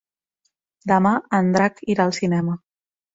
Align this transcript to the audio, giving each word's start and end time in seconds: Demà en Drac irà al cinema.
Demà 0.91 1.11
en 1.39 1.51
Drac 1.57 1.83
irà 1.95 2.07
al 2.09 2.15
cinema. 2.21 2.57